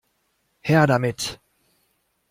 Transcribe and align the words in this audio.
Her 0.67 0.87
damit! 0.87 1.21